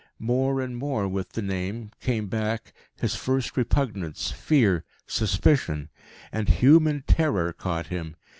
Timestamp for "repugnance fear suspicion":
3.55-5.89